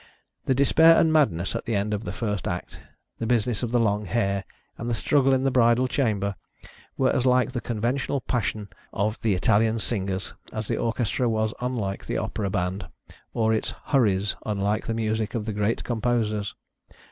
The 0.45 0.55
despair 0.55 0.97
and 0.97 1.13
madness 1.13 1.55
at 1.55 1.65
the 1.65 1.75
end 1.75 1.93
of 1.93 2.05
the 2.05 2.11
first 2.11 2.47
act, 2.47 2.79
the 3.19 3.27
business 3.27 3.61
of 3.61 3.69
the 3.69 3.79
long 3.79 4.05
hair, 4.05 4.45
and 4.79 4.89
the 4.89 4.95
struggle 4.95 5.31
in 5.31 5.43
the 5.43 5.51
bridal 5.51 5.87
chamber, 5.87 6.33
were 6.97 7.11
as 7.11 7.27
like 7.27 7.51
the 7.51 7.61
conventional 7.61 8.19
passion 8.19 8.69
of 8.91 9.21
the 9.21 9.35
Italian 9.35 9.77
singers, 9.77 10.33
as 10.51 10.67
the 10.67 10.77
orchestra 10.77 11.29
was 11.29 11.53
unlike 11.61 12.07
the 12.07 12.17
opera 12.17 12.49
band, 12.49 12.87
or 13.35 13.53
its" 13.53 13.69
hurries" 13.93 14.35
unlike 14.43 14.87
the 14.87 14.95
music 14.95 15.35
of 15.35 15.45
the 15.45 15.53
great 15.53 15.83
com 15.83 16.01
posers. 16.01 16.55